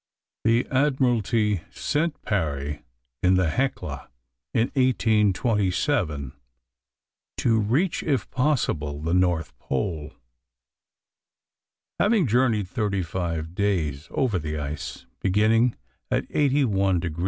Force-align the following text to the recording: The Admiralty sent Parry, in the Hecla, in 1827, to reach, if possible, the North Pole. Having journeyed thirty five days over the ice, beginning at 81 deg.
The 0.45 0.67
Admiralty 0.71 1.61
sent 1.69 2.19
Parry, 2.23 2.81
in 3.21 3.35
the 3.35 3.51
Hecla, 3.51 4.09
in 4.51 4.71
1827, 4.73 6.33
to 7.37 7.59
reach, 7.59 8.01
if 8.01 8.27
possible, 8.31 8.99
the 8.99 9.13
North 9.13 9.55
Pole. 9.59 10.15
Having 11.99 12.25
journeyed 12.25 12.67
thirty 12.67 13.03
five 13.03 13.53
days 13.53 14.07
over 14.09 14.39
the 14.39 14.57
ice, 14.57 15.05
beginning 15.21 15.75
at 16.09 16.25
81 16.31 16.99
deg. 17.01 17.17